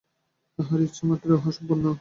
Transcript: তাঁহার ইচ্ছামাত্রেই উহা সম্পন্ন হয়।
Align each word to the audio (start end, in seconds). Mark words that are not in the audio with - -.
তাঁহার 0.59 0.79
ইচ্ছামাত্রেই 0.81 1.33
উহা 1.33 1.51
সম্পন্ন 1.51 1.83
হয়। 1.83 1.89